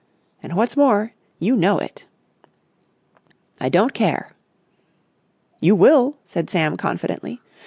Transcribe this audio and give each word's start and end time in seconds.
"And 0.41 0.53
what's 0.53 0.75
more, 0.75 1.13
you 1.37 1.55
know 1.55 1.77
it." 1.77 2.07
"I 3.59 3.69
don't 3.69 3.93
care." 3.93 4.33
"You 5.59 5.75
will!" 5.75 6.17
said 6.25 6.49
Sam 6.49 6.75
confidently. 6.75 7.39